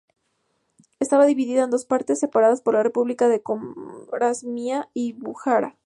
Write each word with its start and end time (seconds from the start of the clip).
Estaba 0.99 1.27
dividida 1.27 1.63
en 1.63 1.69
dos 1.69 1.85
partes, 1.85 2.19
separadas 2.19 2.61
por 2.63 2.73
las 2.73 2.81
repúblicas 2.81 3.29
de 3.29 3.43
Corasmia 3.43 4.89
y 4.95 5.13
Bujará. 5.13 5.77